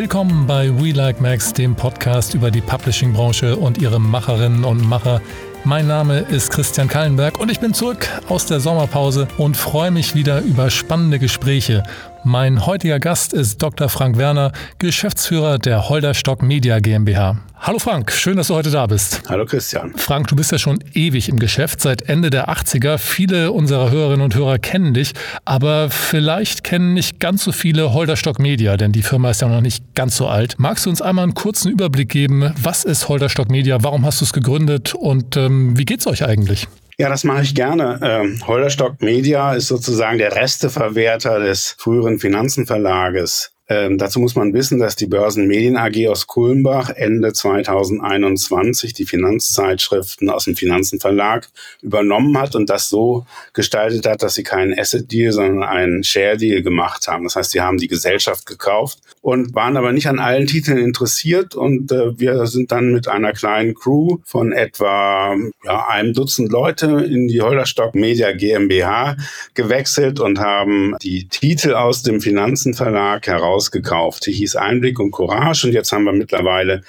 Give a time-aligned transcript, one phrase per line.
[0.00, 5.20] Willkommen bei We Like Max, dem Podcast über die Publishing-Branche und ihre Macherinnen und Macher.
[5.64, 10.14] Mein Name ist Christian Kallenberg und ich bin zurück aus der Sommerpause und freue mich
[10.14, 11.82] wieder über spannende Gespräche.
[12.24, 13.90] Mein heutiger Gast ist Dr.
[13.90, 17.36] Frank Werner, Geschäftsführer der Holderstock Media GmbH.
[17.62, 19.20] Hallo Frank, schön, dass du heute da bist.
[19.28, 19.92] Hallo Christian.
[19.94, 22.96] Frank, du bist ja schon ewig im Geschäft, seit Ende der 80er.
[22.96, 25.12] Viele unserer Hörerinnen und Hörer kennen dich,
[25.44, 29.60] aber vielleicht kennen nicht ganz so viele Holderstock Media, denn die Firma ist ja noch
[29.60, 30.54] nicht ganz so alt.
[30.56, 34.24] Magst du uns einmal einen kurzen Überblick geben, was ist Holderstock Media, warum hast du
[34.24, 36.66] es gegründet und ähm, wie es euch eigentlich?
[36.96, 38.00] Ja, das mache ich gerne.
[38.02, 43.52] Ähm, Holderstock Media ist sozusagen der Resteverwerter des früheren Finanzenverlages.
[43.70, 50.28] Ähm, dazu muss man wissen, dass die Börsenmedien AG aus Kulmbach Ende 2021 die Finanzzeitschriften
[50.28, 51.48] aus dem Finanzenverlag
[51.80, 57.06] übernommen hat und das so gestaltet hat, dass sie keinen Asset-Deal, sondern einen Share-Deal gemacht
[57.06, 57.22] haben.
[57.22, 61.54] Das heißt, sie haben die Gesellschaft gekauft und waren aber nicht an allen Titeln interessiert
[61.54, 66.86] und äh, wir sind dann mit einer kleinen Crew von etwa ja, einem Dutzend Leute
[67.08, 69.16] in die Holderstock Media GmbH
[69.54, 74.26] gewechselt und haben die Titel aus dem Finanzenverlag heraus ausgekauft.
[74.26, 76.80] Die hieß Einblick und Courage und jetzt haben wir mittlerweile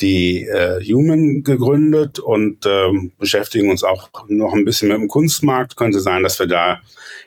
[0.00, 5.76] die äh, Human gegründet und ähm, beschäftigen uns auch noch ein bisschen mit dem Kunstmarkt.
[5.76, 6.80] Könnte sein, dass wir da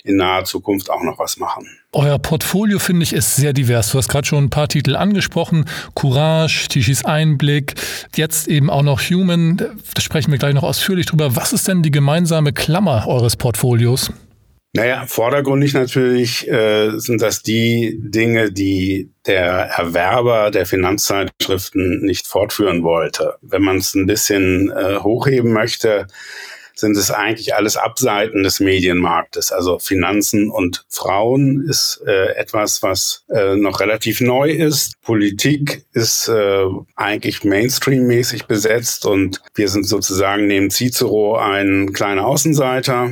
[0.03, 1.67] in naher Zukunft auch noch was machen.
[1.91, 3.91] Euer Portfolio, finde ich, ist sehr divers.
[3.91, 5.65] Du hast gerade schon ein paar Titel angesprochen.
[5.95, 7.73] Courage, Tischis Einblick,
[8.15, 9.57] jetzt eben auch noch Human.
[9.57, 11.35] Da sprechen wir gleich noch ausführlich drüber.
[11.35, 14.11] Was ist denn die gemeinsame Klammer eures Portfolios?
[14.73, 22.83] Naja, vordergründig natürlich äh, sind das die Dinge, die der Erwerber der Finanzzeitschriften nicht fortführen
[22.83, 23.35] wollte.
[23.41, 26.05] Wenn man es ein bisschen äh, hochheben möchte,
[26.79, 29.51] sind es eigentlich alles Abseiten des Medienmarktes.
[29.51, 35.01] Also Finanzen und Frauen ist äh, etwas, was äh, noch relativ neu ist.
[35.01, 43.09] Politik ist äh, eigentlich Mainstream-mäßig besetzt und wir sind sozusagen neben Cicero ein kleiner Außenseiter.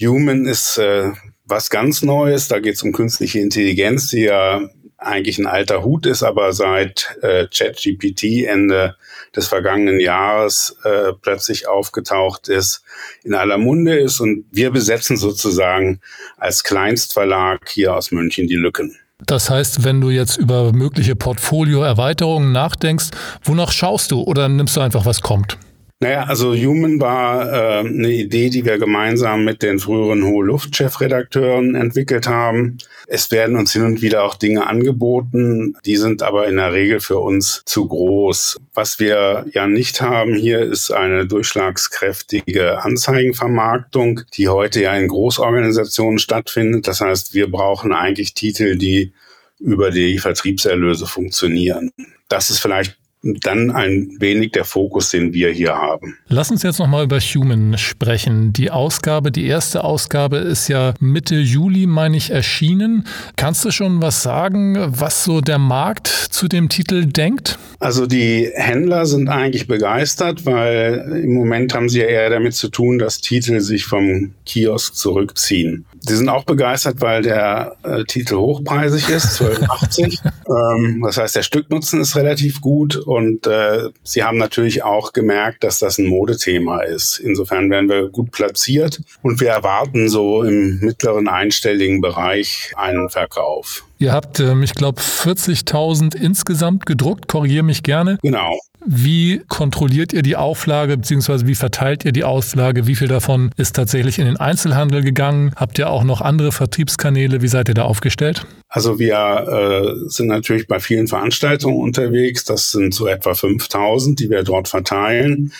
[0.00, 1.12] Human ist äh,
[1.44, 2.48] was ganz Neues.
[2.48, 4.68] Da geht es um künstliche Intelligenz, die ja
[4.98, 8.96] eigentlich ein alter Hut ist, aber seit äh, ChatGPT Ende
[9.34, 12.82] des vergangenen Jahres äh, plötzlich aufgetaucht ist,
[13.22, 14.20] in aller Munde ist.
[14.20, 16.00] Und wir besetzen sozusagen
[16.38, 18.96] als Kleinstverlag hier aus München die Lücken.
[19.24, 23.10] Das heißt, wenn du jetzt über mögliche Portfolioerweiterungen nachdenkst,
[23.42, 25.58] wonach schaust du oder nimmst du einfach, was kommt?
[25.98, 32.28] Naja, also Human war äh, eine Idee, die wir gemeinsam mit den früheren Hohe-Luft-Chefredakteuren entwickelt
[32.28, 32.76] haben.
[33.06, 37.00] Es werden uns hin und wieder auch Dinge angeboten, die sind aber in der Regel
[37.00, 38.58] für uns zu groß.
[38.74, 46.18] Was wir ja nicht haben hier ist eine durchschlagskräftige Anzeigenvermarktung, die heute ja in Großorganisationen
[46.18, 46.86] stattfindet.
[46.88, 49.14] Das heißt, wir brauchen eigentlich Titel, die
[49.58, 51.90] über die Vertriebserlöse funktionieren.
[52.28, 52.98] Das ist vielleicht
[53.34, 56.16] dann ein wenig der Fokus, den wir hier haben.
[56.28, 58.52] Lass uns jetzt nochmal über Human sprechen.
[58.52, 63.04] Die Ausgabe, die erste Ausgabe ist ja Mitte Juli, meine ich, erschienen.
[63.36, 67.58] Kannst du schon was sagen, was so der Markt zu dem Titel denkt?
[67.78, 72.68] Also die Händler sind eigentlich begeistert, weil im Moment haben sie ja eher damit zu
[72.68, 75.84] tun, dass Titel sich vom Kiosk zurückziehen.
[76.08, 80.20] Sie sind auch begeistert, weil der äh, Titel hochpreisig ist, 12,80.
[80.76, 85.64] ähm, das heißt, der Stücknutzen ist relativ gut und äh, sie haben natürlich auch gemerkt,
[85.64, 87.18] dass das ein Modethema ist.
[87.18, 93.84] Insofern werden wir gut platziert und wir erwarten so im mittleren einstelligen Bereich einen Verkauf.
[93.98, 97.28] Ihr habt, ähm, ich glaube, 40.000 insgesamt gedruckt.
[97.28, 98.18] Korrigiere mich gerne.
[98.22, 98.58] Genau.
[98.88, 102.86] Wie kontrolliert ihr die Auflage, beziehungsweise wie verteilt ihr die Auflage?
[102.86, 105.52] Wie viel davon ist tatsächlich in den Einzelhandel gegangen?
[105.56, 107.42] Habt ihr auch noch andere Vertriebskanäle?
[107.42, 108.46] Wie seid ihr da aufgestellt?
[108.68, 112.44] Also wir äh, sind natürlich bei vielen Veranstaltungen unterwegs.
[112.44, 115.52] Das sind so etwa 5000, die wir dort verteilen.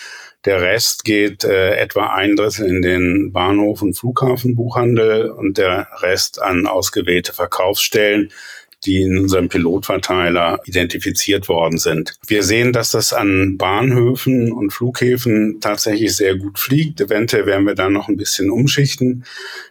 [0.45, 6.41] Der Rest geht äh, etwa ein Drittel in den Bahnhof- und Flughafenbuchhandel und der Rest
[6.41, 8.31] an ausgewählte Verkaufsstellen,
[8.85, 12.13] die in unserem Pilotverteiler identifiziert worden sind.
[12.27, 17.01] Wir sehen, dass das an Bahnhöfen und Flughäfen tatsächlich sehr gut fliegt.
[17.01, 19.25] Eventuell werden wir dann noch ein bisschen umschichten.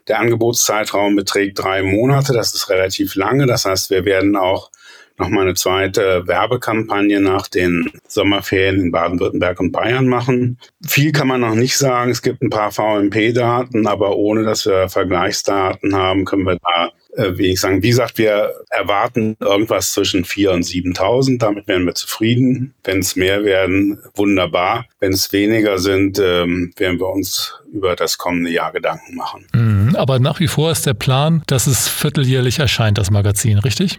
[0.08, 2.32] Der Angebotszeitraum beträgt drei Monate.
[2.32, 3.46] Das ist relativ lange.
[3.46, 4.70] Das heißt, wir werden auch
[5.18, 10.58] nochmal eine zweite Werbekampagne nach den Sommerferien in Baden-Württemberg und Bayern machen.
[10.86, 12.10] Viel kann man noch nicht sagen.
[12.10, 17.38] Es gibt ein paar VMP-Daten, aber ohne dass wir Vergleichsdaten haben, können wir da äh,
[17.38, 21.38] wie ich sagen, wie gesagt, wir erwarten irgendwas zwischen 4.000 und 7.000.
[21.38, 22.74] Damit wären wir zufrieden.
[22.84, 24.86] Wenn es mehr werden, wunderbar.
[25.00, 29.46] Wenn es weniger sind, ähm, werden wir uns über das kommende Jahr Gedanken machen.
[29.54, 33.98] Mhm, aber nach wie vor ist der Plan, dass es vierteljährlich erscheint, das Magazin, richtig?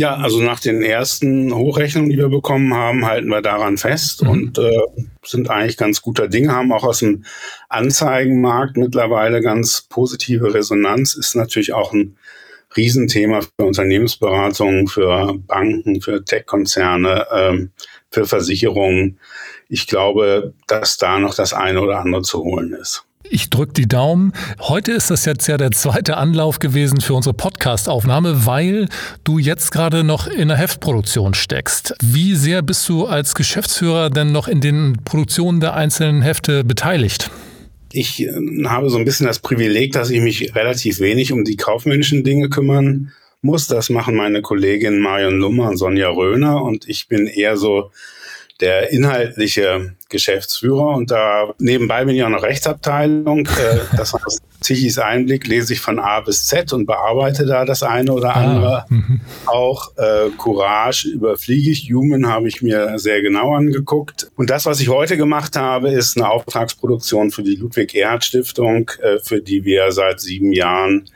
[0.00, 4.30] Ja, also nach den ersten Hochrechnungen, die wir bekommen haben, halten wir daran fest mhm.
[4.30, 4.70] und äh,
[5.22, 7.26] sind eigentlich ganz guter Dinge, haben auch aus dem
[7.68, 12.16] Anzeigenmarkt mittlerweile ganz positive Resonanz, ist natürlich auch ein
[12.74, 17.70] Riesenthema für Unternehmensberatungen, für Banken, für Tech-Konzerne, ähm,
[18.10, 19.18] für Versicherungen.
[19.68, 23.04] Ich glaube, dass da noch das eine oder andere zu holen ist.
[23.32, 24.32] Ich drücke die Daumen.
[24.58, 28.88] Heute ist das jetzt ja der zweite Anlauf gewesen für unsere Podcast-Aufnahme, weil
[29.22, 31.94] du jetzt gerade noch in der Heftproduktion steckst.
[32.02, 37.30] Wie sehr bist du als Geschäftsführer denn noch in den Produktionen der einzelnen Hefte beteiligt?
[37.92, 38.32] Ich äh,
[38.64, 42.48] habe so ein bisschen das Privileg, dass ich mich relativ wenig um die kaufmännischen Dinge
[42.48, 43.12] kümmern
[43.42, 43.68] muss.
[43.68, 47.92] Das machen meine Kolleginnen Marion Lummer und Sonja Röhner und ich bin eher so
[48.60, 53.46] der inhaltliche Geschäftsführer und da nebenbei bin ich auch noch Rechtsabteilung.
[53.46, 57.82] Äh, das heißt, Tichys Einblick lese ich von A bis Z und bearbeite da das
[57.82, 58.84] eine oder ah, andere.
[59.46, 61.90] Ah, auch äh, Courage überfliege ich.
[61.92, 64.30] Human habe ich mir sehr genau angeguckt.
[64.36, 69.40] Und das, was ich heute gemacht habe, ist eine Auftragsproduktion für die Ludwig-Erhard-Stiftung, äh, für
[69.40, 71.08] die wir seit sieben Jahren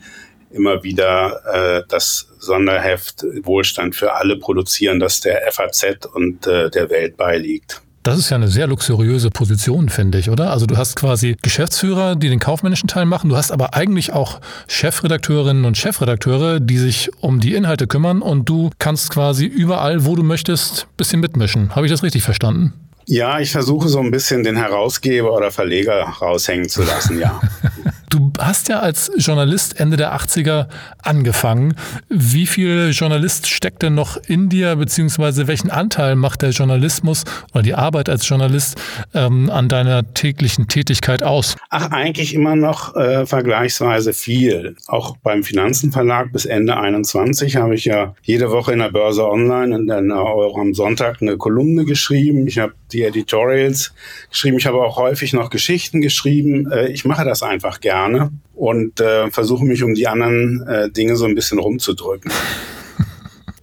[0.55, 6.91] immer wieder äh, das Sonderheft Wohlstand für alle produzieren, das der FAZ und äh, der
[6.91, 7.83] Welt beiliegt.
[8.05, 10.51] Das ist ja eine sehr luxuriöse Position, finde ich, oder?
[10.51, 14.43] Also du hast quasi Geschäftsführer, die den kaufmännischen Teil machen, du hast aber eigentlich auch
[14.69, 20.17] Chefredakteurinnen und Chefredakteure, die sich um die Inhalte kümmern und du kannst quasi überall, wo
[20.17, 21.75] du möchtest, ein bisschen mitmischen.
[21.75, 22.75] Habe ich das richtig verstanden?
[23.07, 27.41] Ja, ich versuche so ein bisschen den Herausgeber oder Verleger raushängen zu lassen, ja.
[28.15, 30.69] Du hast ja als Journalist Ende der 80er
[31.03, 31.75] angefangen.
[32.09, 37.63] Wie viel Journalist steckt denn noch in dir, beziehungsweise welchen Anteil macht der Journalismus oder
[37.63, 38.81] die Arbeit als Journalist
[39.15, 41.57] ähm, an deiner täglichen Tätigkeit aus?
[41.71, 44.77] Ach, eigentlich immer noch äh, vergleichsweise viel.
[44.87, 49.75] Auch beim Finanzenverlag bis Ende 21 habe ich ja jede Woche in der Börse Online
[49.75, 52.47] und dann auch am Sonntag eine Kolumne geschrieben.
[52.47, 53.93] Ich habe die Editorials
[54.31, 54.57] geschrieben.
[54.57, 56.71] Ich habe auch häufig noch Geschichten geschrieben.
[56.71, 61.17] Äh, ich mache das einfach gerne und äh, versuche mich um die anderen äh, Dinge
[61.17, 62.31] so ein bisschen rumzudrücken.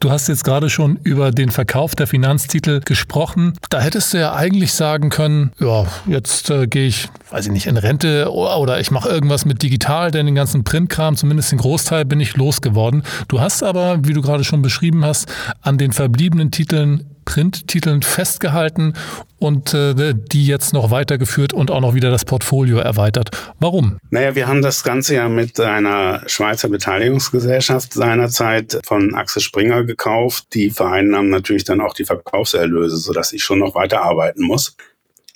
[0.01, 3.54] Du hast jetzt gerade schon über den Verkauf der Finanztitel gesprochen.
[3.69, 7.68] Da hättest du ja eigentlich sagen können, ja, jetzt äh, gehe ich, weiß ich nicht,
[7.68, 12.06] in Rente oder ich mache irgendwas mit digital, denn den ganzen Printkram, zumindest den Großteil,
[12.06, 13.04] bin ich losgeworden.
[13.28, 15.31] Du hast aber, wie du gerade schon beschrieben hast,
[15.62, 18.94] an den verbliebenen Titeln Printtiteln festgehalten
[19.39, 23.30] und äh, die jetzt noch weitergeführt und auch noch wieder das Portfolio erweitert.
[23.57, 24.00] Warum?
[24.10, 30.48] Naja, wir haben das Ganze ja mit einer Schweizer Beteiligungsgesellschaft seinerzeit von Axel Springer gekauft.
[30.54, 34.75] Die vereinnahmen natürlich dann auch die Verkaufserlöse, sodass ich schon noch weiterarbeiten muss.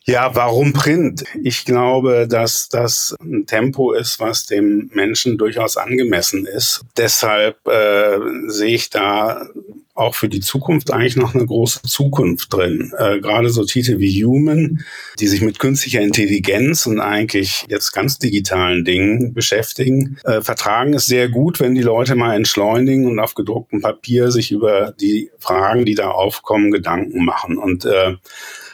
[0.03, 1.23] Ja, warum Print?
[1.41, 6.81] Ich glaube, dass das ein Tempo ist, was dem Menschen durchaus angemessen ist.
[6.97, 9.47] Deshalb äh, sehe ich da
[9.95, 12.91] auch für die Zukunft eigentlich noch eine große Zukunft drin.
[12.97, 14.83] Äh, Gerade so Titel wie Human,
[15.19, 21.05] die sich mit künstlicher Intelligenz und eigentlich jetzt ganz digitalen Dingen beschäftigen, äh, vertragen es
[21.05, 25.85] sehr gut, wenn die Leute mal entschleunigen und auf gedrucktem Papier sich über die Fragen,
[25.85, 27.57] die da aufkommen, Gedanken machen.
[27.57, 28.15] Und äh,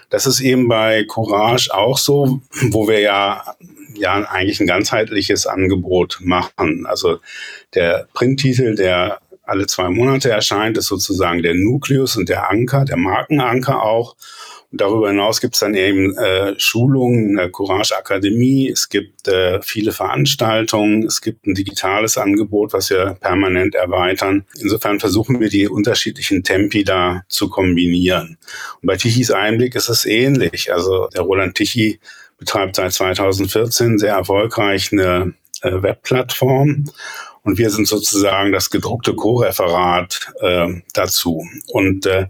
[0.10, 2.42] das ist eben bei Courage auch so,
[2.72, 3.56] wo wir ja
[3.96, 6.86] ja eigentlich ein ganzheitliches Angebot machen.
[6.86, 7.20] Also
[7.76, 12.98] der Printtitel, der alle zwei Monate erscheint, ist sozusagen der Nukleus und der Anker, der
[12.98, 14.16] Markenanker auch.
[14.72, 19.28] Und darüber hinaus gibt es dann eben äh, Schulungen in der Courage Akademie, es gibt
[19.28, 24.46] äh, viele Veranstaltungen, es gibt ein digitales Angebot, was wir permanent erweitern.
[24.58, 28.38] Insofern versuchen wir die unterschiedlichen Tempi da zu kombinieren.
[28.82, 30.72] Und bei Tichys Einblick ist es ähnlich.
[30.72, 32.00] Also der Roland Tichy
[32.38, 35.34] betreibt seit 2014 sehr erfolgreich eine
[35.64, 36.86] äh, Webplattform
[37.44, 41.44] und wir sind sozusagen das gedruckte Co-Referat äh, dazu.
[41.68, 42.28] Und äh,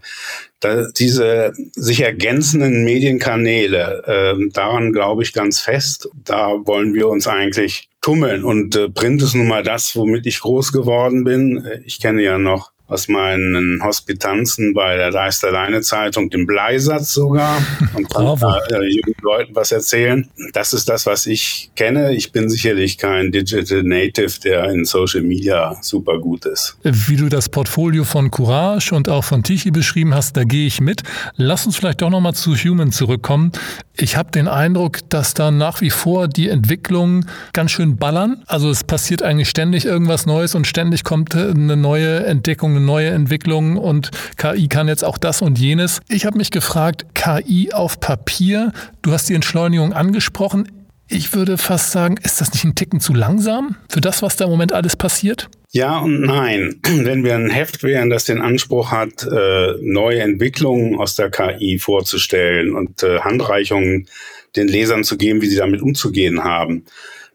[0.62, 6.10] da, diese sich ergänzenden Medienkanäle, äh, daran glaube ich ganz fest.
[6.24, 8.44] Da wollen wir uns eigentlich tummeln.
[8.44, 11.68] Und äh, Print ist nun mal das, womit ich groß geworden bin.
[11.86, 17.58] Ich kenne ja noch aus meinen Hospitanzen bei der Leister Zeitung, dem Bleisatz sogar,
[17.94, 18.52] und Bravo.
[18.70, 20.30] Äh, jungen Leuten was erzählen.
[20.54, 22.14] Das ist das, was ich kenne.
[22.14, 26.78] Ich bin sicherlich kein Digital Native, der in Social Media super gut ist.
[26.84, 30.82] Wie du das Portfolio von Courage und auch von Tichy beschrieben hast, da gehe ich
[30.82, 31.04] mit.
[31.38, 33.54] Lass uns vielleicht doch nochmal zu Human zurückkommen.
[33.98, 38.44] Ich habe den Eindruck, dass da nach wie vor die Entwicklungen ganz schön ballern.
[38.48, 43.78] Also es passiert eigentlich ständig irgendwas Neues und ständig kommt eine neue Entdeckung, neue Entwicklungen
[43.78, 46.00] und KI kann jetzt auch das und jenes.
[46.10, 48.72] Ich habe mich gefragt, KI auf Papier,
[49.02, 50.68] du hast die Entschleunigung angesprochen.
[51.08, 54.46] Ich würde fast sagen, ist das nicht ein Ticken zu langsam für das, was da
[54.46, 55.50] im Moment alles passiert?
[55.72, 56.80] Ja und nein.
[56.84, 61.80] Wenn wir ein Heft wären, das den Anspruch hat, äh, neue Entwicklungen aus der KI
[61.80, 64.08] vorzustellen und äh, Handreichungen
[64.56, 66.86] den Lesern zu geben, wie sie damit umzugehen haben,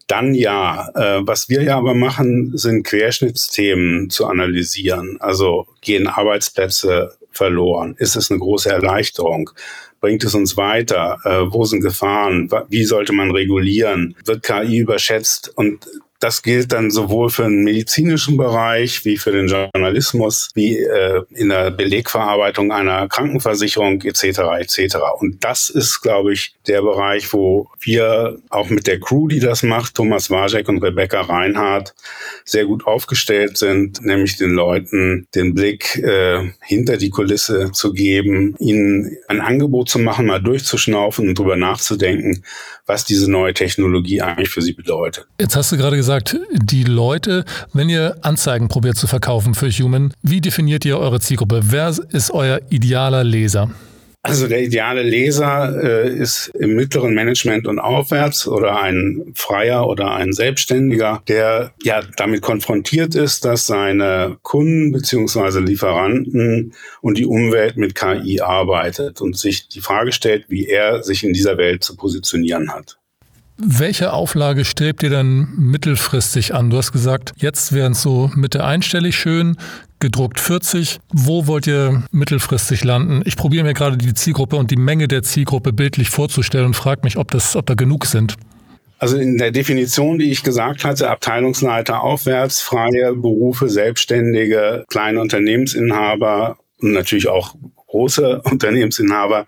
[0.07, 0.89] dann ja.
[0.95, 5.17] Äh, was wir ja aber machen, sind Querschnittsthemen zu analysieren.
[5.19, 7.95] Also gehen Arbeitsplätze verloren?
[7.99, 9.51] Ist es eine große Erleichterung?
[9.99, 11.19] Bringt es uns weiter?
[11.23, 12.49] Äh, wo sind Gefahren?
[12.69, 14.15] Wie sollte man regulieren?
[14.25, 15.51] Wird KI überschätzt?
[15.55, 15.87] Und
[16.19, 21.49] das gilt dann sowohl für den medizinischen Bereich wie für den Journalismus, wie äh, in
[21.49, 24.39] der Belegverarbeitung einer Krankenversicherung etc.
[24.59, 24.97] etc.
[25.19, 29.61] Und das ist, glaube ich, der Bereich, wo wir auch mit der Crew, die das
[29.61, 31.93] macht, Thomas Wajek und Rebecca Reinhardt,
[32.45, 38.55] sehr gut aufgestellt sind, nämlich den Leuten den Blick äh, hinter die Kulisse zu geben,
[38.59, 42.43] ihnen ein Angebot zu machen, mal durchzuschnaufen und drüber nachzudenken,
[42.87, 45.27] was diese neue Technologie eigentlich für sie bedeutet.
[45.39, 50.13] Jetzt hast du gerade gesagt, die Leute, wenn ihr Anzeigen probiert zu verkaufen für Human,
[50.23, 51.61] wie definiert ihr eure Zielgruppe?
[51.65, 53.69] Wer ist euer idealer Leser?
[54.23, 60.11] Also der ideale Leser äh, ist im mittleren Management und aufwärts oder ein Freier oder
[60.11, 67.77] ein Selbstständiger, der ja damit konfrontiert ist, dass seine Kunden beziehungsweise Lieferanten und die Umwelt
[67.77, 71.95] mit KI arbeitet und sich die Frage stellt, wie er sich in dieser Welt zu
[71.95, 72.97] positionieren hat.
[73.59, 76.69] Welche Auflage strebt ihr dann mittelfristig an?
[76.69, 79.57] Du hast gesagt, jetzt wären es so Mitte einstellig schön,
[79.99, 80.99] gedruckt 40.
[81.11, 83.23] Wo wollt ihr mittelfristig landen?
[83.25, 87.01] Ich probiere mir gerade die Zielgruppe und die Menge der Zielgruppe bildlich vorzustellen und frage
[87.03, 88.35] mich, ob das, ob da genug sind.
[88.99, 96.57] Also in der Definition, die ich gesagt hatte, Abteilungsleiter aufwärts, freie Berufe, Selbstständige, kleine Unternehmensinhaber
[96.79, 97.55] und natürlich auch
[97.87, 99.47] große Unternehmensinhaber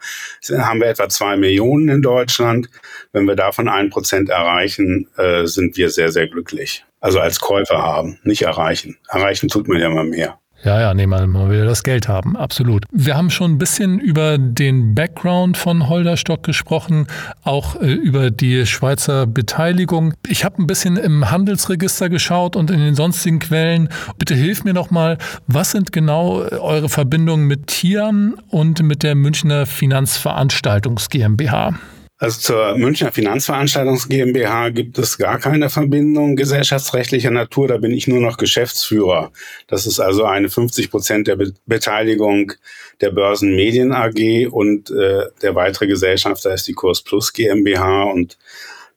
[0.51, 2.69] haben wir etwa zwei Millionen in Deutschland.
[3.11, 6.85] Wenn wir davon ein Prozent erreichen, äh, sind wir sehr, sehr glücklich.
[6.99, 8.97] Also als Käufer haben, nicht erreichen.
[9.07, 10.39] Erreichen tut man ja mal mehr.
[10.63, 12.83] Ja, ja, nee, man, man will das Geld haben, absolut.
[12.91, 17.07] Wir haben schon ein bisschen über den Background von Holderstock gesprochen,
[17.43, 20.13] auch äh, über die Schweizer Beteiligung.
[20.27, 23.87] Ich habe ein bisschen im Handelsregister geschaut und in den sonstigen Quellen.
[24.17, 29.15] Bitte hilf mir nochmal, was sind genau äh, eure Verbindungen mit Tiam und mit der
[29.15, 31.75] Münchner Finanzveranstaltungs GmbH?
[32.21, 37.69] Also zur Münchner Finanzveranstaltungs GmbH gibt es gar keine Verbindung gesellschaftsrechtlicher Natur.
[37.69, 39.31] Da bin ich nur noch Geschäftsführer.
[39.67, 42.51] Das ist also eine 50 Prozent der Be Beteiligung
[42.99, 48.37] der Börsenmedien AG und äh, der weitere Gesellschafter ist die Kurs Plus GmbH und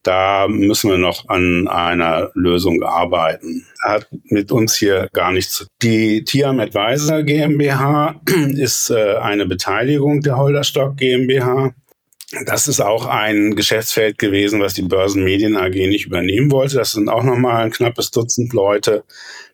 [0.02, 3.64] da müssen wir noch an einer Lösung arbeiten.
[3.84, 5.68] Hat mit uns hier gar nichts zu tun.
[5.82, 11.72] Die Tiam Advisor GmbH ist äh, eine Beteiligung der Holderstock GmbH
[12.46, 16.76] das ist auch ein Geschäftsfeld gewesen, was die Börsenmedien AG nicht übernehmen wollte.
[16.76, 19.04] Das sind auch nochmal ein knappes Dutzend Leute,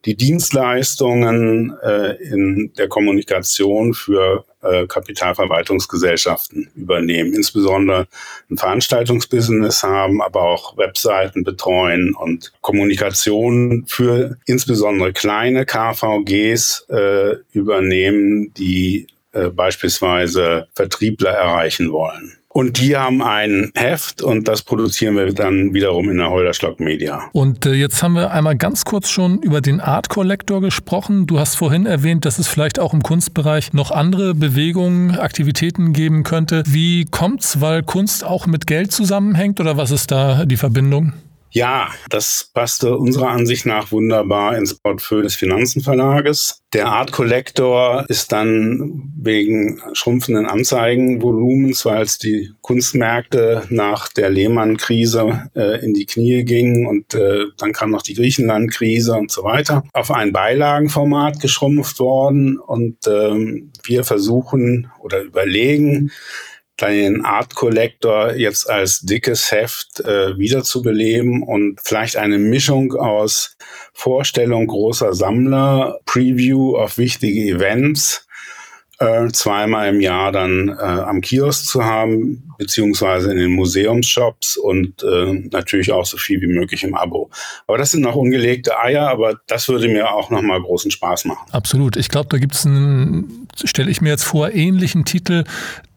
[0.05, 8.07] die Dienstleistungen äh, in der Kommunikation für äh, Kapitalverwaltungsgesellschaften übernehmen, insbesondere
[8.49, 18.55] ein Veranstaltungsbusiness haben, aber auch Webseiten betreuen und Kommunikation für insbesondere kleine KVGs äh, übernehmen,
[18.55, 22.38] die äh, beispielsweise Vertriebler erreichen wollen.
[22.59, 27.31] Und die haben ein Heft und das produzieren wir dann wiederum in der Holderschlock Media.
[27.31, 31.29] Und äh, jetzt haben wir einmal ganz kurz schon über den Art Collector gesprochen.
[31.29, 36.25] Du hast vorhin erwähnt, dass es vielleicht auch im Kunstbereich noch andere Bewegungen, Aktivitäten geben
[36.25, 36.65] könnte.
[36.67, 41.13] Wie kommt's, weil Kunst auch mit Geld zusammenhängt oder was ist da die Verbindung?
[41.51, 46.61] Ja, das passte unserer Ansicht nach wunderbar ins Portfolio des Finanzenverlages.
[46.75, 55.51] Der Art Collector ist dann wegen schrumpfenden Anzeigenvolumens, weil es die Kunstmärkte nach der Lehman-Krise
[55.55, 59.85] äh, in die Knie ging und äh, dann kam noch die Griechenland-Krise und so weiter,
[59.95, 62.59] auf ein Beilagenformat geschrumpft worden.
[62.59, 66.11] Und ähm, wir versuchen oder überlegen,
[66.81, 73.57] den Art Collector jetzt als dickes Heft äh, wiederzubeleben und vielleicht eine Mischung aus
[73.93, 78.29] Vorstellung großer Sammler, Preview auf wichtige Events,
[79.01, 85.03] äh, zweimal im Jahr dann äh, am Kiosk zu haben, beziehungsweise in den Museumsshops und
[85.05, 87.31] äh, natürlich auch so viel wie möglich im Abo.
[87.67, 91.47] Aber das sind noch ungelegte Eier, aber das würde mir auch nochmal großen Spaß machen.
[91.53, 91.97] Absolut.
[91.97, 95.45] Ich glaube, da gibt es einen, stelle ich mir jetzt vor, ähnlichen Titel,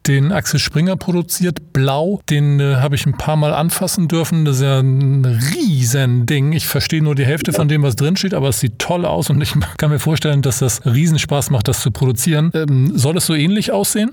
[0.06, 2.20] den Axel Springer produziert, Blau.
[2.28, 4.44] Den äh, habe ich ein paar Mal anfassen dürfen.
[4.44, 6.52] Das ist ja ein riesen Ding.
[6.52, 9.30] Ich verstehe nur die Hälfte von dem, was drin steht, aber es sieht toll aus
[9.30, 12.50] und ich kann mir vorstellen, dass das Riesenspaß macht, das zu produzieren.
[12.54, 14.10] Ähm, soll es so ähnlich aussehen?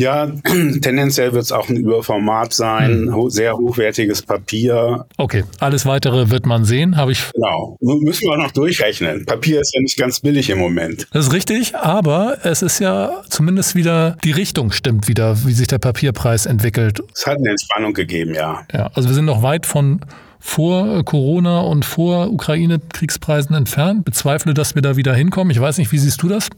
[0.00, 0.32] Ja,
[0.80, 3.28] tendenziell wird es auch ein Überformat sein, hm.
[3.28, 5.04] sehr hochwertiges Papier.
[5.18, 7.30] Okay, alles weitere wird man sehen, habe ich.
[7.34, 9.26] Genau, müssen wir auch noch durchrechnen.
[9.26, 11.06] Papier ist ja nicht ganz billig im Moment.
[11.12, 15.66] Das ist richtig, aber es ist ja zumindest wieder, die Richtung stimmt wieder, wie sich
[15.66, 17.02] der Papierpreis entwickelt.
[17.14, 18.62] Es hat eine Entspannung gegeben, ja.
[18.72, 20.00] Ja, also wir sind noch weit von
[20.42, 24.06] vor Corona und vor Ukraine-Kriegspreisen entfernt.
[24.06, 25.50] Bezweifle, dass wir da wieder hinkommen.
[25.50, 26.48] Ich weiß nicht, wie siehst du das?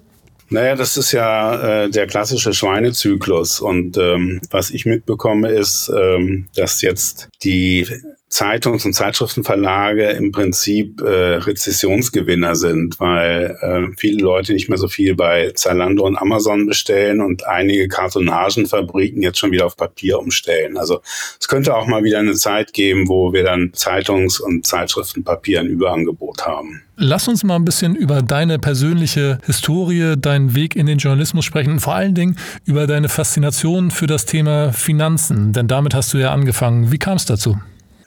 [0.52, 3.60] Naja, das ist ja äh, der klassische Schweinezyklus.
[3.60, 7.86] Und ähm, was ich mitbekomme, ist, ähm, dass jetzt die
[8.32, 14.88] Zeitungs- und Zeitschriftenverlage im Prinzip äh, Rezessionsgewinner sind, weil äh, viele Leute nicht mehr so
[14.88, 20.78] viel bei Zalando und Amazon bestellen und einige Kartonagenfabriken jetzt schon wieder auf Papier umstellen.
[20.78, 21.02] Also
[21.38, 25.66] es könnte auch mal wieder eine Zeit geben, wo wir dann Zeitungs- und Zeitschriftenpapier ein
[25.66, 26.80] Überangebot haben.
[26.96, 31.72] Lass uns mal ein bisschen über deine persönliche Historie, deinen Weg in den Journalismus sprechen
[31.72, 36.18] und vor allen Dingen über deine Faszination für das Thema Finanzen, denn damit hast du
[36.18, 36.92] ja angefangen.
[36.92, 37.58] Wie kam es dazu?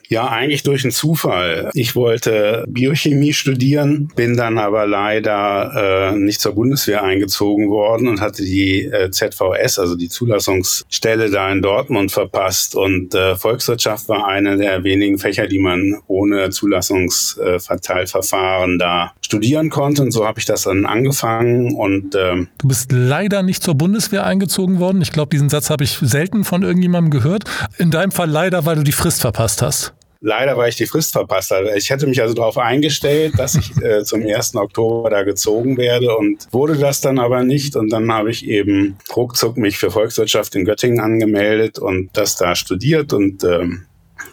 [0.08, 1.70] Ja, eigentlich durch einen Zufall.
[1.74, 8.20] Ich wollte Biochemie studieren, bin dann aber leider äh, nicht zur Bundeswehr eingezogen worden und
[8.20, 12.76] hatte die äh, ZVS, also die Zulassungsstelle da in Dortmund verpasst.
[12.76, 20.02] Und äh, Volkswirtschaft war einer der wenigen Fächer, die man ohne Zulassungsverteilverfahren da studieren konnte.
[20.02, 21.74] Und so habe ich das dann angefangen.
[21.74, 25.02] Und ähm, du bist leider nicht zur Bundeswehr eingezogen worden.
[25.02, 27.42] Ich glaube, diesen Satz habe ich selten von irgendjemandem gehört.
[27.78, 29.95] In deinem Fall leider, weil du die Frist verpasst hast.
[30.20, 31.52] Leider, weil ich die Frist verpasst.
[31.76, 34.56] Ich hätte mich also darauf eingestellt, dass ich äh, zum 1.
[34.56, 37.76] Oktober da gezogen werde und wurde das dann aber nicht.
[37.76, 42.54] Und dann habe ich eben ruckzuck mich für Volkswirtschaft in Göttingen angemeldet und das da
[42.54, 43.86] studiert und ähm,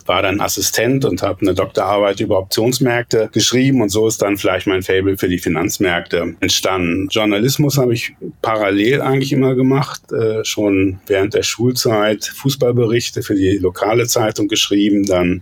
[0.06, 4.68] war dann Assistent und habe eine Doktorarbeit über Optionsmärkte geschrieben und so ist dann vielleicht
[4.68, 7.08] mein Fable für die Finanzmärkte entstanden.
[7.10, 13.58] Journalismus habe ich parallel eigentlich immer gemacht, äh, schon während der Schulzeit Fußballberichte für die
[13.58, 15.42] lokale Zeitung geschrieben, dann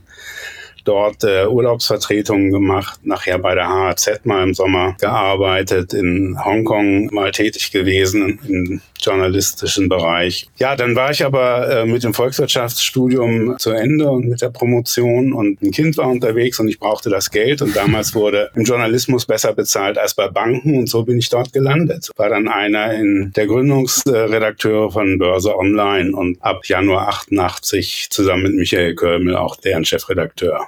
[0.84, 7.32] dort äh, Urlaubsvertretungen gemacht, nachher bei der HAZ mal im Sommer gearbeitet, in Hongkong mal
[7.32, 10.48] tätig gewesen im journalistischen Bereich.
[10.58, 15.34] Ja, dann war ich aber äh, mit dem Volkswirtschaftsstudium zu Ende und mit der Promotion
[15.34, 19.26] und ein Kind war unterwegs und ich brauchte das Geld und damals wurde im Journalismus
[19.26, 22.10] besser bezahlt als bei Banken und so bin ich dort gelandet.
[22.16, 28.56] War dann einer in der Gründungsredakteur von Börse Online und ab Januar 88 zusammen mit
[28.56, 30.68] Michael Kölmel auch deren Chefredakteur.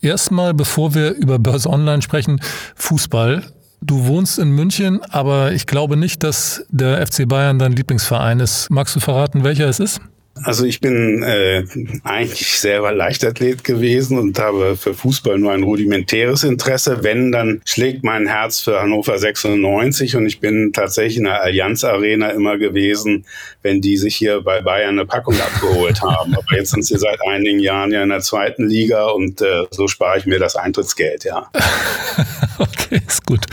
[0.00, 2.40] Erstmal, bevor wir über Börse Online sprechen,
[2.76, 3.42] Fußball.
[3.80, 8.70] Du wohnst in München, aber ich glaube nicht, dass der FC Bayern dein Lieblingsverein ist.
[8.70, 10.00] Magst du verraten, welcher es ist?
[10.44, 11.64] Also ich bin äh,
[12.04, 17.02] eigentlich selber Leichtathlet gewesen und habe für Fußball nur ein rudimentäres Interesse.
[17.02, 21.84] Wenn, dann schlägt mein Herz für Hannover 96 und ich bin tatsächlich in der Allianz
[21.84, 23.26] Arena immer gewesen,
[23.62, 26.34] wenn die sich hier bei Bayern eine Packung abgeholt haben.
[26.34, 29.88] Aber jetzt sind sie seit einigen Jahren ja in der zweiten Liga und äh, so
[29.88, 31.50] spare ich mir das Eintrittsgeld, ja.
[32.62, 33.46] okay, ist gut.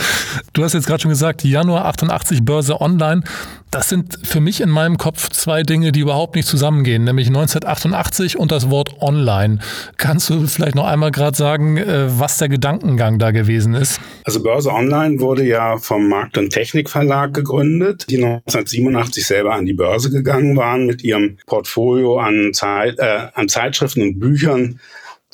[0.54, 3.22] Du hast jetzt gerade schon gesagt, Januar 88 Börse Online.
[3.70, 8.39] Das sind für mich in meinem Kopf zwei Dinge, die überhaupt nicht zusammengehen, nämlich 1988
[8.39, 9.60] und das Wort Online.
[9.98, 14.00] Kannst du vielleicht noch einmal gerade sagen, äh, was der Gedankengang da gewesen ist?
[14.24, 19.74] Also Börse Online wurde ja vom Markt- und Technikverlag gegründet, die 1987 selber an die
[19.74, 24.80] Börse gegangen waren mit ihrem Portfolio an, Zeit, äh, an Zeitschriften und Büchern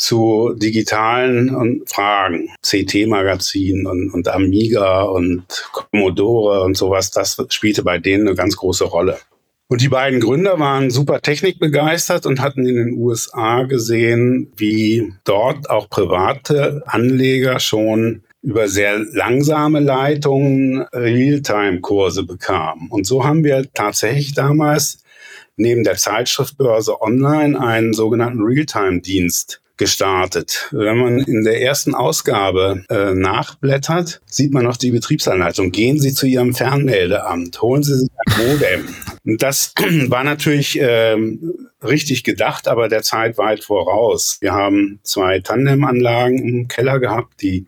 [0.02, 8.28] zu digitalen Fragen, CT-Magazin und, und Amiga und Commodore und sowas, das spielte bei denen
[8.28, 9.20] eine ganz große Rolle.
[9.68, 15.70] Und die beiden Gründer waren super technikbegeistert und hatten in den USA gesehen, wie dort
[15.70, 22.90] auch private Anleger schon über sehr langsame Leitungen Realtime-Kurse bekamen.
[22.90, 25.04] Und so haben wir tatsächlich damals
[25.58, 30.70] neben der Zeitschriftbörse online einen sogenannten Realtime-Dienst gestartet.
[30.70, 35.72] Wenn man in der ersten Ausgabe äh, nachblättert, sieht man noch die Betriebsanleitung.
[35.72, 38.88] Gehen Sie zu Ihrem Fernmeldeamt, holen Sie sich ein Modem.
[39.40, 39.74] Das
[40.08, 44.38] war natürlich ähm, richtig gedacht, aber der Zeit weit voraus.
[44.40, 47.66] Wir haben zwei Tandem-Anlagen im Keller gehabt, die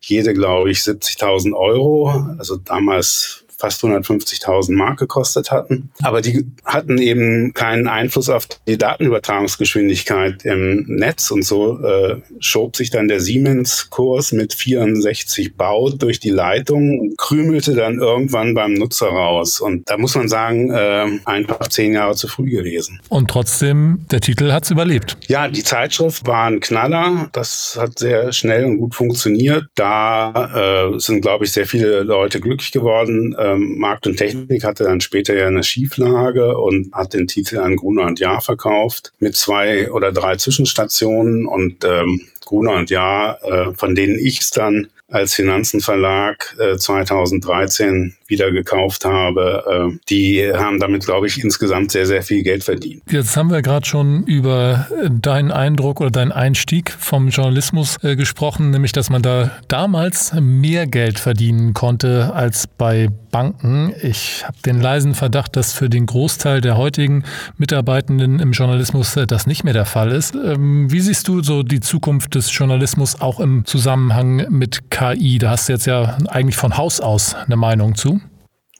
[0.00, 5.90] jede, glaube ich, 70.000 Euro, also damals fast 150.000 Mark gekostet hatten.
[6.02, 12.76] Aber die hatten eben keinen Einfluss auf die Datenübertragungsgeschwindigkeit im Netz und so äh, schob
[12.76, 18.74] sich dann der Siemens-Kurs mit 64 Baut durch die Leitung und krümelte dann irgendwann beim
[18.74, 19.60] Nutzer raus.
[19.60, 23.00] Und da muss man sagen, äh, einfach zehn Jahre zu früh gewesen.
[23.08, 25.16] Und trotzdem, der Titel hat es überlebt.
[25.28, 27.30] Ja, die Zeitschrift war ein Knaller.
[27.32, 29.64] Das hat sehr schnell und gut funktioniert.
[29.74, 33.34] Da äh, sind, glaube ich, sehr viele Leute glücklich geworden.
[33.38, 37.58] Äh, Ähm, Markt und Technik hatte dann später ja eine Schieflage und hat den Titel
[37.58, 43.42] an Gruner und Jahr verkauft mit zwei oder drei Zwischenstationen und ähm, Gruner und Jahr,
[43.44, 50.50] äh, von denen ich es dann als Finanzenverlag äh, 2013 wieder gekauft habe, äh, die
[50.52, 53.02] haben damit, glaube ich, insgesamt sehr, sehr viel Geld verdient.
[53.10, 58.70] Jetzt haben wir gerade schon über deinen Eindruck oder deinen Einstieg vom Journalismus äh, gesprochen,
[58.70, 63.92] nämlich dass man da damals mehr Geld verdienen konnte als bei Banken.
[64.00, 67.24] Ich habe den leisen Verdacht, dass für den Großteil der heutigen
[67.58, 70.34] Mitarbeitenden im Journalismus äh, das nicht mehr der Fall ist.
[70.34, 75.38] Ähm, wie siehst du so die Zukunft des Journalismus auch im Zusammenhang mit KI?
[75.38, 78.20] Da hast du jetzt ja eigentlich von Haus aus eine Meinung zu.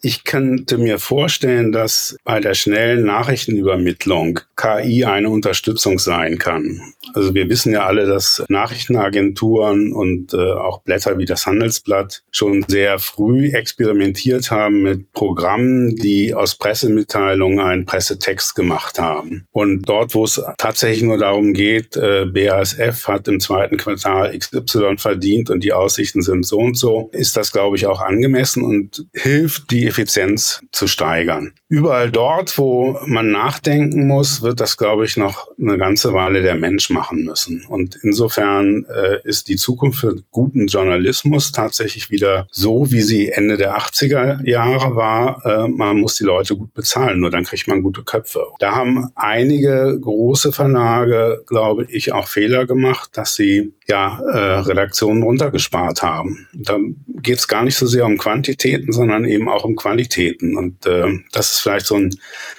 [0.02, 6.80] Ich könnte mir vorstellen, dass bei der schnellen Nachrichtenübermittlung KI eine Unterstützung sein kann.
[7.14, 12.64] Also wir wissen ja alle, dass Nachrichtenagenturen und äh, auch Blätter wie das Handelsblatt schon
[12.68, 19.46] sehr früh experimentiert haben mit Programmen, die aus Pressemitteilungen einen Pressetext gemacht haben.
[19.52, 24.96] Und dort, wo es tatsächlich nur darum geht, äh, BASF hat im zweiten Quartal XY
[24.98, 29.06] verdient und die Aussichten sind so und so, ist das, glaube ich, auch angemessen und
[29.12, 31.52] hilft, die Effizienz zu steigern.
[31.68, 36.54] Überall dort, wo man nachdenken muss, wird das, glaube ich, noch eine ganze Weile der
[36.54, 37.64] Mensch machen müssen.
[37.66, 43.56] Und insofern äh, ist die Zukunft für guten Journalismus tatsächlich wieder so, wie sie Ende
[43.56, 45.44] der 80er Jahre war.
[45.44, 48.46] Äh, man muss die Leute gut bezahlen, nur dann kriegt man gute Köpfe.
[48.60, 55.22] Da haben einige große Verlage, glaube ich, auch Fehler gemacht, dass sie ja äh, Redaktionen
[55.22, 56.46] runtergespart haben.
[56.54, 56.78] Da
[57.22, 60.56] geht es gar nicht so sehr um Quantitäten, sondern eben auch um Qualitäten.
[60.56, 62.10] Und äh, das ist vielleicht so ein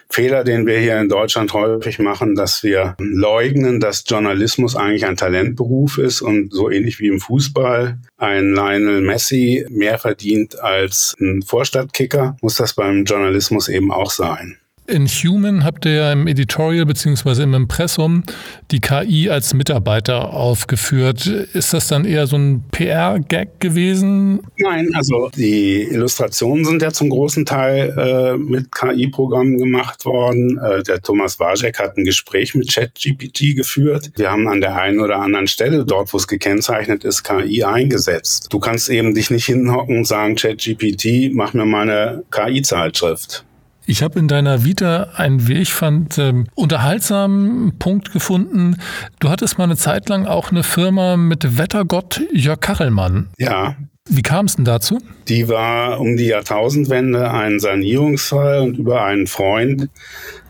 [0.10, 5.18] Fehler, den wir hier in Deutschland häufig machen, dass wir leugnen, dass Journalismus eigentlich ein
[5.18, 11.41] Talentberuf ist und so ähnlich wie im Fußball ein Lionel Messi mehr verdient als ein
[11.41, 14.58] Vorstadtkicker, muss das beim Journalismus eben auch sein.
[14.88, 17.41] In Human habt ihr ja im Editorial bzw.
[17.41, 18.21] im Impressum
[18.69, 21.26] die KI als Mitarbeiter aufgeführt.
[21.26, 24.41] Ist das dann eher so ein PR-Gag gewesen?
[24.60, 30.60] Nein, also die Illustrationen sind ja zum großen Teil äh, mit KI-Programmen gemacht worden.
[30.60, 34.12] Äh, der Thomas Wajek hat ein Gespräch mit ChatGPT geführt.
[34.17, 38.50] Wir haben an der einen oder anderen Stelle, dort wo es gekennzeichnet ist, KI eingesetzt.
[38.52, 43.45] Du kannst eben dich nicht hinhocken und sagen, ChatGPT, mach mir mal eine KI-Zeitschrift.
[43.88, 48.78] Ich habe in deiner Vita einen, wie ich fand, ähm, unterhaltsamen Punkt gefunden.
[49.19, 53.30] Du hattest mal eine Zeit lang auch eine Firma mit Wettergott Jörg Kachelmann.
[53.38, 53.76] Ja,
[54.08, 55.00] wie kam es denn dazu?
[55.28, 59.89] Die war um die Jahrtausendwende ein Sanierungsfall und über einen Freund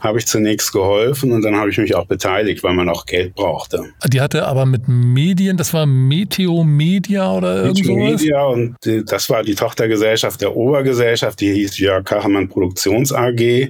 [0.02, 3.34] habe ich zunächst geholfen und dann habe ich mich auch beteiligt, weil man auch Geld
[3.34, 3.86] brauchte.
[4.08, 7.88] Die hatte aber mit Medien, das war Meteo Media oder irgendwas?
[7.88, 13.13] Meteo Media und die, das war die Tochtergesellschaft der Obergesellschaft, die hieß Jörg Kachemann Produktions
[13.13, 13.70] AG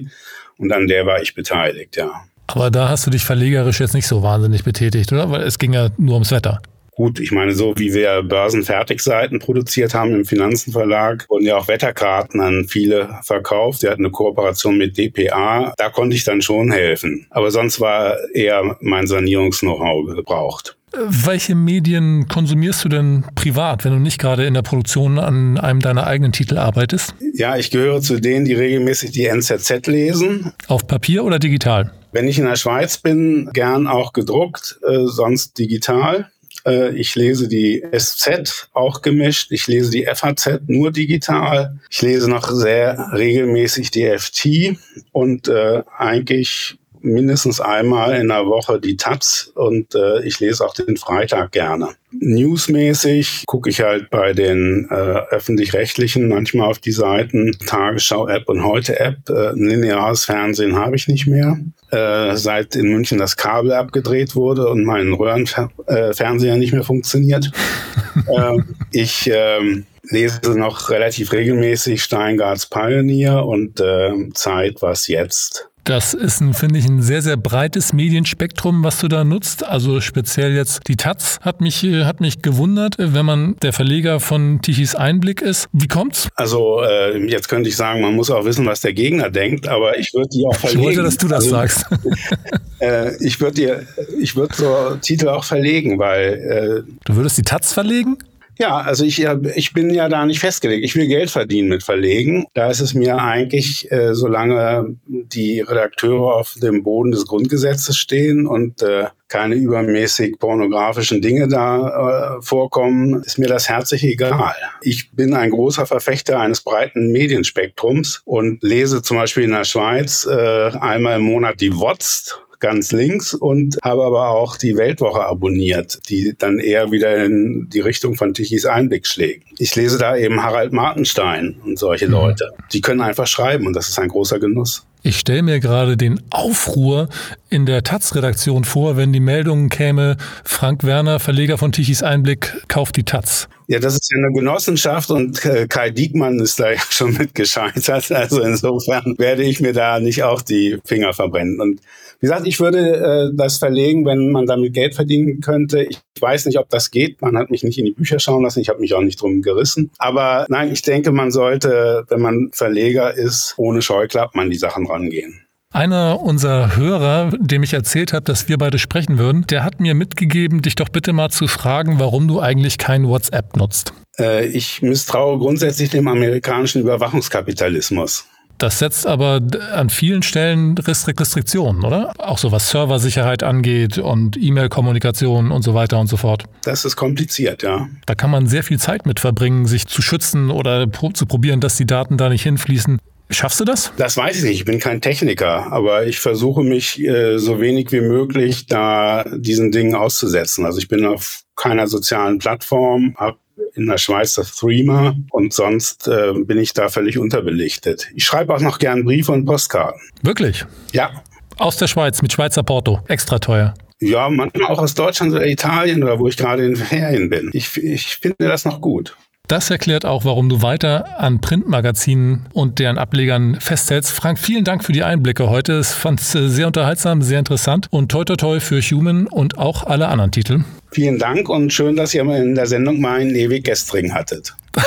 [0.58, 2.10] und an der war ich beteiligt, ja.
[2.48, 5.30] Aber da hast du dich verlegerisch jetzt nicht so wahnsinnig betätigt, oder?
[5.30, 6.60] Weil es ging ja nur ums Wetter.
[6.96, 12.40] Gut, ich meine, so wie wir Börsenfertigseiten produziert haben im Finanzenverlag, wurden ja auch Wetterkarten
[12.40, 13.82] an viele verkauft.
[13.82, 15.74] Wir hatten eine Kooperation mit DPA.
[15.76, 17.26] Da konnte ich dann schon helfen.
[17.28, 20.78] Aber sonst war eher mein Sanierungs-Know-how gebraucht.
[20.96, 25.80] Welche Medien konsumierst du denn privat, wenn du nicht gerade in der Produktion an einem
[25.80, 27.14] deiner eigenen Titel arbeitest?
[27.34, 30.54] Ja, ich gehöre zu denen, die regelmäßig die NZZ lesen.
[30.68, 31.92] Auf Papier oder digital?
[32.12, 36.30] Wenn ich in der Schweiz bin, gern auch gedruckt, äh, sonst digital.
[36.66, 39.52] Äh, ich lese die SZ auch gemischt.
[39.52, 41.78] Ich lese die FAZ nur digital.
[41.90, 44.76] Ich lese noch sehr regelmäßig die FT
[45.12, 50.74] und äh, eigentlich mindestens einmal in der Woche die Taz und äh, ich lese auch
[50.74, 51.90] den Freitag gerne.
[52.12, 59.28] Newsmäßig gucke ich halt bei den äh, öffentlich-rechtlichen manchmal auf die Seiten Tagesschau-App und Heute-App.
[59.28, 61.58] Äh, lineares Fernsehen habe ich nicht mehr.
[61.90, 67.50] Äh, seit in München das Kabel abgedreht wurde und mein Röhrenfernseher äh, nicht mehr funktioniert.
[68.26, 68.58] äh,
[68.92, 75.68] ich äh, lese noch relativ regelmäßig Steingarts Pioneer und äh, Zeit, was jetzt.
[75.86, 79.64] Das ist, ein, finde ich, ein sehr, sehr breites Medienspektrum, was du da nutzt.
[79.64, 84.60] Also speziell jetzt die Taz hat mich, hat mich gewundert, wenn man der Verleger von
[84.60, 85.68] Tichys Einblick ist.
[85.72, 86.28] Wie kommt's?
[86.34, 89.96] Also äh, jetzt könnte ich sagen, man muss auch wissen, was der Gegner denkt, aber
[89.96, 90.80] ich würde die auch verlegen.
[90.80, 91.86] Ich wollte, dass du das also, sagst.
[92.80, 93.86] äh, ich würde dir,
[94.20, 98.18] ich würde so Titel auch verlegen, weil äh, Du würdest die Taz verlegen?
[98.58, 99.22] Ja, also ich,
[99.54, 100.84] ich bin ja da nicht festgelegt.
[100.84, 102.46] Ich will Geld verdienen mit Verlegen.
[102.54, 108.46] Da ist es mir eigentlich, äh, solange die Redakteure auf dem Boden des Grundgesetzes stehen
[108.46, 114.54] und äh, keine übermäßig pornografischen Dinge da äh, vorkommen, ist mir das herzlich egal.
[114.82, 120.26] Ich bin ein großer Verfechter eines breiten Medienspektrums und lese zum Beispiel in der Schweiz
[120.26, 125.98] äh, einmal im Monat die WOTS, ganz links und habe aber auch die Weltwoche abonniert,
[126.08, 129.46] die dann eher wieder in die Richtung von Tichys Einblick schlägt.
[129.58, 132.12] Ich lese da eben Harald Martenstein und solche mhm.
[132.12, 132.52] Leute.
[132.72, 134.86] Die können einfach schreiben und das ist ein großer Genuss.
[135.02, 137.08] Ich stelle mir gerade den Aufruhr
[137.48, 142.96] in der Taz-Redaktion vor, wenn die Meldung käme, Frank Werner, Verleger von Tichys Einblick, kauft
[142.96, 143.48] die Taz.
[143.68, 147.34] Ja, das ist ja eine Genossenschaft und äh, Kai Diekmann ist da ja schon mit
[147.34, 148.12] gescheitert.
[148.12, 151.60] Also insofern werde ich mir da nicht auch die Finger verbrennen.
[151.60, 151.80] Und
[152.20, 155.82] wie gesagt, ich würde äh, das verlegen, wenn man damit Geld verdienen könnte.
[155.82, 157.20] Ich weiß nicht, ob das geht.
[157.20, 158.60] Man hat mich nicht in die Bücher schauen lassen.
[158.60, 159.90] Ich habe mich auch nicht drum gerissen.
[159.98, 164.86] Aber nein, ich denke, man sollte, wenn man Verleger ist, ohne Scheuklappen an die Sachen
[164.86, 165.45] rangehen.
[165.76, 169.94] Einer unserer Hörer, dem ich erzählt habe, dass wir beide sprechen würden, der hat mir
[169.94, 173.92] mitgegeben, dich doch bitte mal zu fragen, warum du eigentlich kein WhatsApp nutzt.
[174.18, 178.24] Äh, ich misstraue grundsätzlich dem amerikanischen Überwachungskapitalismus.
[178.56, 179.42] Das setzt aber
[179.74, 182.14] an vielen Stellen Restriktionen, oder?
[182.16, 186.44] Auch so was Serversicherheit angeht und E-Mail-Kommunikation und so weiter und so fort.
[186.62, 187.86] Das ist kompliziert, ja.
[188.06, 191.76] Da kann man sehr viel Zeit mit verbringen, sich zu schützen oder zu probieren, dass
[191.76, 192.98] die Daten da nicht hinfließen.
[193.28, 193.92] Schaffst du das?
[193.96, 194.58] Das weiß ich nicht.
[194.60, 199.72] Ich bin kein Techniker, aber ich versuche mich äh, so wenig wie möglich da diesen
[199.72, 200.64] Dingen auszusetzen.
[200.64, 203.38] Also ich bin auf keiner sozialen Plattform, habe
[203.74, 208.08] in der Schweiz das Threema und sonst äh, bin ich da völlig unterbelichtet.
[208.14, 210.00] Ich schreibe auch noch gern Briefe und Postkarten.
[210.22, 210.64] Wirklich?
[210.92, 211.22] Ja.
[211.58, 213.00] Aus der Schweiz mit Schweizer Porto.
[213.08, 213.74] Extra teuer.
[213.98, 217.50] Ja, manchmal auch aus Deutschland oder Italien oder wo ich gerade in Ferien bin.
[217.54, 219.16] Ich, ich finde das noch gut.
[219.48, 224.10] Das erklärt auch, warum du weiter an Printmagazinen und deren Ablegern festhältst.
[224.10, 225.80] Frank, vielen Dank für die Einblicke heute.
[225.80, 229.56] Ich fand es äh, sehr unterhaltsam, sehr interessant und toi toi toi für Human und
[229.56, 230.64] auch alle anderen Titel.
[230.90, 234.56] Vielen Dank und schön, dass ihr in der Sendung mal einen ewig Gestring hattet.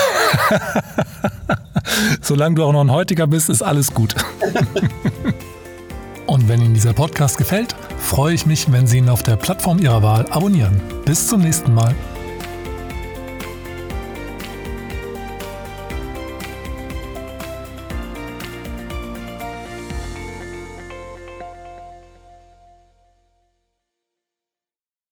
[2.22, 4.14] Solange du auch noch ein heutiger bist, ist alles gut.
[6.26, 9.80] und wenn Ihnen dieser Podcast gefällt, freue ich mich, wenn Sie ihn auf der Plattform
[9.80, 10.82] Ihrer Wahl abonnieren.
[11.06, 11.96] Bis zum nächsten Mal.